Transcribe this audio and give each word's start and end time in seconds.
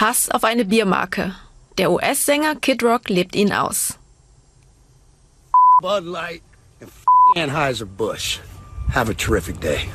Hass 0.00 0.30
auf 0.30 0.44
eine 0.44 0.64
Biermarke. 0.64 1.34
Der 1.76 1.90
US-Sänger 1.90 2.56
Kid 2.56 2.82
Rock 2.82 3.10
lebt 3.10 3.36
ihn 3.36 3.52
aus. 3.52 3.98
Bud 5.82 6.04
Light 6.04 6.40
and 6.80 6.90
Anheuser-Busch. 7.36 8.40
Have 8.94 9.10
a 9.10 9.14
terrific 9.14 9.60
day. 9.60 9.90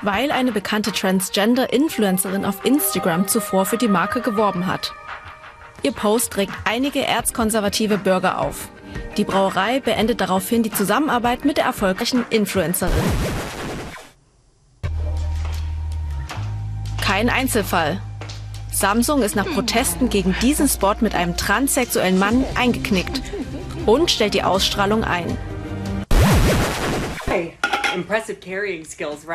Weil 0.00 0.32
eine 0.32 0.50
bekannte 0.50 0.92
Transgender-Influencerin 0.92 2.46
auf 2.46 2.64
Instagram 2.64 3.28
zuvor 3.28 3.66
für 3.66 3.76
die 3.76 3.88
Marke 3.88 4.22
geworben 4.22 4.66
hat. 4.66 4.94
Ihr 5.82 5.92
Post 5.92 6.38
regt 6.38 6.54
einige 6.64 7.04
erzkonservative 7.04 7.98
Bürger 7.98 8.38
auf. 8.38 8.70
Die 9.18 9.24
Brauerei 9.24 9.80
beendet 9.80 10.22
daraufhin 10.22 10.62
die 10.62 10.72
Zusammenarbeit 10.72 11.44
mit 11.44 11.58
der 11.58 11.66
erfolgreichen 11.66 12.24
Influencerin. 12.30 13.04
Kein 17.14 17.30
Einzelfall. 17.30 18.02
Samsung 18.72 19.22
ist 19.22 19.36
nach 19.36 19.46
Protesten 19.46 20.10
gegen 20.10 20.34
diesen 20.42 20.66
Spot 20.66 20.96
mit 20.98 21.14
einem 21.14 21.36
transsexuellen 21.36 22.18
Mann 22.18 22.44
eingeknickt 22.56 23.22
und 23.86 24.10
stellt 24.10 24.34
die 24.34 24.42
Ausstrahlung 24.42 25.04
ein. 25.04 25.38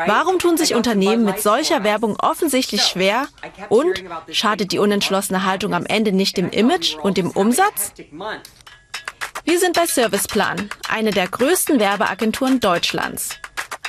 Warum 0.06 0.38
tun 0.38 0.58
sich 0.58 0.74
Unternehmen 0.74 1.24
mit 1.24 1.40
solcher 1.40 1.82
Werbung 1.82 2.16
offensichtlich 2.20 2.82
schwer 2.82 3.28
und 3.70 4.04
schadet 4.30 4.72
die 4.72 4.78
unentschlossene 4.78 5.46
Haltung 5.46 5.72
am 5.72 5.86
Ende 5.86 6.12
nicht 6.12 6.36
dem 6.36 6.50
Image 6.50 6.96
und 6.96 7.16
dem 7.16 7.30
Umsatz? 7.30 7.94
Wir 9.44 9.58
sind 9.58 9.74
bei 9.74 9.86
Serviceplan, 9.86 10.68
eine 10.90 11.12
der 11.12 11.28
größten 11.28 11.80
Werbeagenturen 11.80 12.60
Deutschlands. 12.60 13.40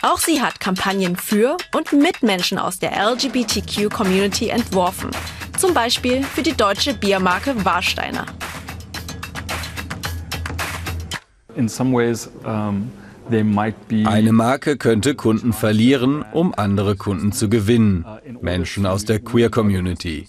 Auch 0.03 0.17
sie 0.17 0.41
hat 0.41 0.59
Kampagnen 0.59 1.15
für 1.15 1.57
und 1.75 1.93
mit 1.93 2.23
Menschen 2.23 2.57
aus 2.57 2.79
der 2.79 2.93
LGBTQ-Community 2.93 4.49
entworfen. 4.49 5.11
Zum 5.59 5.75
Beispiel 5.75 6.23
für 6.23 6.41
die 6.41 6.53
deutsche 6.53 6.95
Biermarke 6.95 7.53
Warsteiner. 7.63 8.25
In 11.55 11.69
some 11.69 11.95
ways, 11.95 12.27
um 12.43 12.91
eine 14.05 14.31
Marke 14.31 14.77
könnte 14.77 15.15
Kunden 15.15 15.53
verlieren, 15.53 16.25
um 16.33 16.53
andere 16.55 16.95
Kunden 16.95 17.31
zu 17.31 17.49
gewinnen, 17.49 18.05
Menschen 18.41 18.85
aus 18.85 19.05
der 19.05 19.19
Queer-Community. 19.19 20.27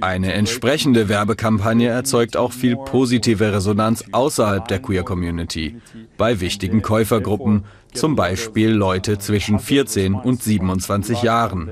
Eine 0.00 0.32
entsprechende 0.32 1.08
Werbekampagne 1.08 1.88
erzeugt 1.88 2.36
auch 2.36 2.52
viel 2.52 2.76
positive 2.76 3.52
Resonanz 3.52 4.04
außerhalb 4.12 4.68
der 4.68 4.80
Queer-Community, 4.80 5.80
bei 6.16 6.40
wichtigen 6.40 6.82
Käufergruppen, 6.82 7.64
zum 7.92 8.14
Beispiel 8.14 8.70
Leute 8.70 9.18
zwischen 9.18 9.58
14 9.58 10.14
und 10.14 10.42
27 10.42 11.22
Jahren. 11.22 11.70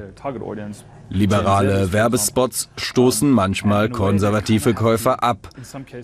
Liberale 1.14 1.92
Werbespots 1.92 2.68
stoßen 2.76 3.30
manchmal 3.30 3.88
konservative 3.88 4.74
Käufer 4.74 5.22
ab. 5.22 5.48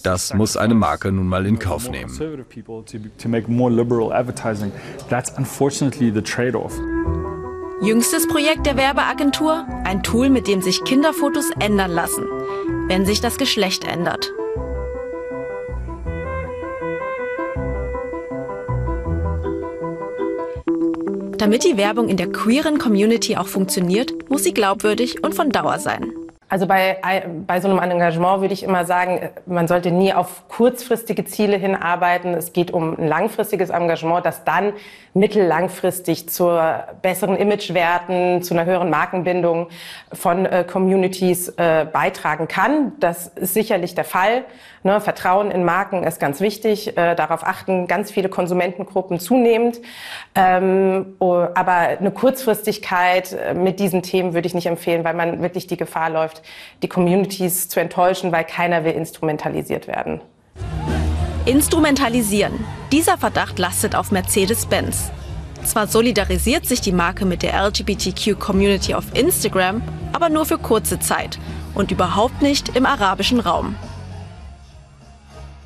Das 0.05 0.33
muss 0.35 0.57
eine 0.57 0.75
Marke 0.75 1.11
nun 1.11 1.27
mal 1.27 1.47
in 1.47 1.59
Kauf 1.59 1.91
nehmen. 1.91 2.17
Jüngstes 7.83 8.29
Projekt 8.29 8.67
der 8.67 8.77
Werbeagentur? 8.77 9.67
Ein 9.85 10.03
Tool, 10.05 10.31
mit 10.31 10.47
dem 10.47 10.63
sich 10.63 10.85
Kinderfotos 10.85 11.51
ändern 11.59 11.91
lassen, 11.91 12.25
wenn 12.87 13.05
sich 13.05 13.21
das 13.21 13.37
Geschlecht 13.37 13.85
ändert. 13.85 14.31
Damit 21.37 21.65
die 21.65 21.79
Werbung 21.79 22.09
in 22.09 22.19
der 22.19 22.31
queeren 22.31 22.79
Community 22.79 23.39
auch 23.39 23.47
funktioniert, 23.49 24.13
muss 24.31 24.45
sie 24.45 24.55
glaubwürdig 24.55 25.23
und 25.23 25.35
von 25.35 25.51
Dauer 25.51 25.79
sein. 25.79 26.15
Also 26.51 26.67
bei, 26.67 26.99
bei 27.47 27.61
so 27.61 27.69
einem 27.69 27.79
Engagement 27.79 28.41
würde 28.41 28.53
ich 28.53 28.65
immer 28.65 28.85
sagen, 28.85 29.31
man 29.47 29.69
sollte 29.69 29.93
nie 29.93 30.13
auf 30.13 30.49
kurzfristige 30.49 31.25
Ziele 31.25 31.57
hinarbeiten. 31.57 32.35
Es 32.35 32.53
geht 32.53 32.73
um 32.73 32.99
ein 32.99 33.07
langfristiges 33.07 33.71
Engagement, 33.71 34.27
das 34.27 34.43
dann 34.43 34.73
mittellangfristig 35.15 36.29
zu 36.29 36.61
besseren 37.03 37.37
Imagewerten, 37.37 38.43
zu 38.43 38.55
einer 38.55 38.65
höheren 38.65 38.91
Markenbindung 38.91 39.69
von 40.13 40.45
äh, 40.45 40.65
Communities 40.65 41.51
äh, 41.51 41.87
beitragen 41.91 42.49
kann. 42.49 42.93
Das 42.99 43.29
ist 43.29 43.55
sicherlich 43.55 43.95
der 43.95 44.05
Fall. 44.05 44.45
Ne, 44.83 45.01
Vertrauen 45.01 45.51
in 45.51 45.65
Marken 45.65 46.05
ist 46.05 46.21
ganz 46.21 46.41
wichtig. 46.41 46.97
Äh, 46.97 47.15
darauf 47.15 47.45
achten 47.45 47.87
ganz 47.87 48.11
viele 48.11 48.29
Konsumentengruppen 48.29 49.21
zunehmend. 49.21 49.81
Ähm, 50.35 51.17
oh, 51.19 51.45
aber 51.55 51.73
eine 51.73 52.11
Kurzfristigkeit 52.11 53.33
äh, 53.33 53.53
mit 53.53 53.79
diesen 53.79 54.03
Themen 54.03 54.33
würde 54.33 54.47
ich 54.47 54.55
nicht 54.55 54.67
empfehlen, 54.67 55.05
weil 55.05 55.15
man 55.15 55.43
wirklich 55.43 55.67
die 55.67 55.77
Gefahr 55.77 56.09
läuft, 56.09 56.40
die 56.83 56.89
Communities 56.89 57.69
zu 57.69 57.81
enttäuschen, 57.81 58.33
weil 58.33 58.45
keiner 58.45 58.85
will 58.85 58.93
instrumentalisiert 58.93 59.87
werden. 59.87 60.21
Instrumentalisieren. 61.47 62.65
Dieser 62.93 63.19
Verdacht 63.19 63.59
lastet 63.59 63.95
auf 63.95 64.11
Mercedes-Benz. 64.11 65.11
Zwar 65.65 65.87
solidarisiert 65.87 66.67
sich 66.67 66.81
die 66.81 66.93
Marke 66.93 67.25
mit 67.25 67.43
der 67.43 67.55
LGBTQ-Community 67.67 68.95
auf 68.95 69.05
Instagram, 69.15 69.83
aber 70.13 70.29
nur 70.29 70.47
für 70.47 70.59
kurze 70.59 70.99
Zeit 70.99 71.39
und 71.75 71.91
überhaupt 71.91 72.43
nicht 72.43 72.77
im 72.77 72.87
arabischen 72.87 73.41
Raum. 73.41 73.77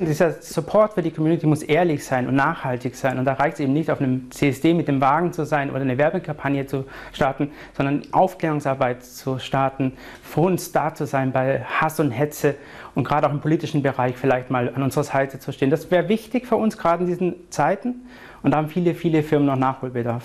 Dieser 0.00 0.32
Support 0.42 0.94
für 0.94 1.02
die 1.02 1.12
Community 1.12 1.46
muss 1.46 1.62
ehrlich 1.62 2.04
sein 2.04 2.26
und 2.26 2.34
nachhaltig 2.34 2.96
sein. 2.96 3.16
Und 3.16 3.26
da 3.26 3.34
reicht 3.34 3.54
es 3.54 3.60
eben 3.60 3.72
nicht, 3.72 3.92
auf 3.92 4.00
einem 4.00 4.28
CSD 4.32 4.74
mit 4.74 4.88
dem 4.88 5.00
Wagen 5.00 5.32
zu 5.32 5.46
sein 5.46 5.70
oder 5.70 5.82
eine 5.82 5.96
Werbekampagne 5.96 6.66
zu 6.66 6.84
starten, 7.12 7.52
sondern 7.76 8.02
Aufklärungsarbeit 8.10 9.04
zu 9.04 9.38
starten, 9.38 9.92
für 10.20 10.40
uns 10.40 10.72
da 10.72 10.92
zu 10.92 11.06
sein 11.06 11.30
bei 11.30 11.60
Hass 11.60 12.00
und 12.00 12.10
Hetze 12.10 12.56
und 12.96 13.04
gerade 13.04 13.28
auch 13.28 13.32
im 13.32 13.40
politischen 13.40 13.82
Bereich 13.82 14.16
vielleicht 14.16 14.50
mal 14.50 14.72
an 14.74 14.82
unserer 14.82 15.04
Seite 15.04 15.38
zu 15.38 15.52
stehen. 15.52 15.70
Das 15.70 15.88
wäre 15.92 16.08
wichtig 16.08 16.48
für 16.48 16.56
uns 16.56 16.76
gerade 16.76 17.04
in 17.04 17.08
diesen 17.08 17.34
Zeiten. 17.50 18.06
Und 18.42 18.50
da 18.50 18.56
haben 18.56 18.68
viele, 18.68 18.94
viele 18.94 19.22
Firmen 19.22 19.46
noch 19.46 19.56
Nachholbedarf. 19.56 20.24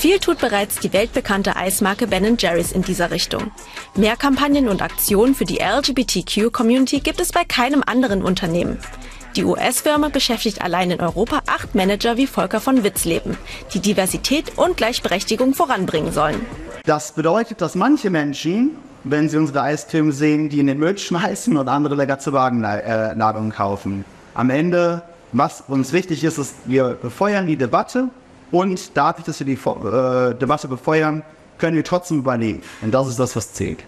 Viel 0.00 0.18
tut 0.18 0.38
bereits 0.38 0.78
die 0.78 0.94
weltbekannte 0.94 1.56
Eismarke 1.56 2.06
Ben 2.06 2.38
Jerry's 2.38 2.72
in 2.72 2.80
dieser 2.80 3.10
Richtung. 3.10 3.50
Mehr 3.94 4.16
Kampagnen 4.16 4.66
und 4.70 4.80
Aktionen 4.80 5.34
für 5.34 5.44
die 5.44 5.58
LGBTQ-Community 5.58 7.00
gibt 7.00 7.20
es 7.20 7.32
bei 7.32 7.44
keinem 7.44 7.82
anderen 7.84 8.22
Unternehmen. 8.22 8.78
Die 9.36 9.44
US-Firma 9.44 10.08
beschäftigt 10.08 10.62
allein 10.62 10.90
in 10.90 11.02
Europa 11.02 11.42
acht 11.46 11.74
Manager 11.74 12.16
wie 12.16 12.26
Volker 12.26 12.60
von 12.60 12.82
Witzleben, 12.82 13.36
die 13.74 13.80
Diversität 13.80 14.56
und 14.56 14.78
Gleichberechtigung 14.78 15.52
voranbringen 15.52 16.12
sollen. 16.12 16.46
Das 16.86 17.12
bedeutet, 17.12 17.60
dass 17.60 17.74
manche 17.74 18.08
Menschen, 18.08 18.70
wenn 19.04 19.28
sie 19.28 19.36
unsere 19.36 19.60
Eiscreme 19.60 20.12
sehen, 20.12 20.48
die 20.48 20.60
in 20.60 20.66
den 20.68 20.78
Müll 20.78 20.96
schmeißen 20.96 21.54
und 21.58 21.68
andere 21.68 21.94
lecker 21.94 22.18
zur 22.18 22.32
Wagenladung 22.32 23.50
kaufen. 23.50 24.06
Am 24.32 24.48
Ende, 24.48 25.02
was 25.32 25.62
uns 25.68 25.92
wichtig 25.92 26.24
ist, 26.24 26.38
ist, 26.38 26.54
wir 26.64 26.96
befeuern 27.02 27.46
die 27.46 27.56
Debatte 27.56 28.08
und 28.50 28.96
dadurch, 28.96 29.24
dass 29.24 29.40
wir 29.40 29.46
die 29.46 29.54
äh, 29.54 30.34
Debatte 30.34 30.68
befeuern, 30.68 31.22
können 31.58 31.76
wir 31.76 31.84
trotzdem 31.84 32.18
überleben. 32.18 32.62
Und 32.80 32.92
das 32.92 33.08
ist 33.08 33.18
das, 33.18 33.36
was 33.36 33.52
zählt. 33.52 33.84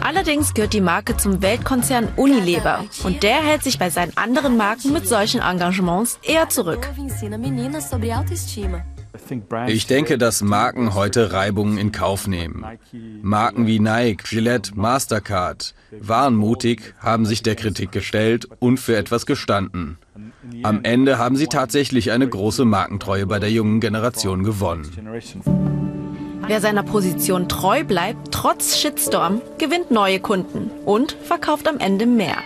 Allerdings 0.00 0.54
gehört 0.54 0.72
die 0.72 0.80
Marke 0.80 1.16
zum 1.16 1.42
Weltkonzern 1.42 2.08
Unilever 2.16 2.84
und 3.04 3.22
der 3.22 3.42
hält 3.42 3.62
sich 3.62 3.78
bei 3.78 3.90
seinen 3.90 4.16
anderen 4.16 4.56
Marken 4.56 4.92
mit 4.92 5.06
solchen 5.06 5.40
Engagements 5.40 6.18
eher 6.22 6.48
zurück. 6.48 6.88
Ich 9.66 9.86
denke, 9.86 10.18
dass 10.18 10.42
Marken 10.42 10.94
heute 10.94 11.32
Reibungen 11.32 11.76
in 11.76 11.92
Kauf 11.92 12.26
nehmen. 12.26 12.64
Marken 13.20 13.66
wie 13.66 13.80
Nike, 13.80 14.24
Gillette, 14.28 14.72
Mastercard 14.76 15.74
waren 16.00 16.34
mutig, 16.34 16.94
haben 17.00 17.26
sich 17.26 17.42
der 17.42 17.56
Kritik 17.56 17.92
gestellt 17.92 18.48
und 18.60 18.78
für 18.78 18.96
etwas 18.96 19.26
gestanden. 19.26 19.98
Am 20.62 20.80
Ende 20.84 21.18
haben 21.18 21.36
sie 21.36 21.46
tatsächlich 21.46 22.12
eine 22.12 22.28
große 22.28 22.64
Markentreue 22.64 23.26
bei 23.26 23.38
der 23.38 23.50
jungen 23.50 23.80
Generation 23.80 24.44
gewonnen. 24.44 24.88
Wer 26.46 26.60
seiner 26.60 26.82
Position 26.82 27.48
treu 27.48 27.84
bleibt, 27.84 28.32
trotz 28.32 28.78
Shitstorm, 28.78 29.42
gewinnt 29.58 29.90
neue 29.90 30.20
Kunden 30.20 30.70
und 30.86 31.12
verkauft 31.12 31.68
am 31.68 31.78
Ende 31.78 32.06
mehr. 32.06 32.36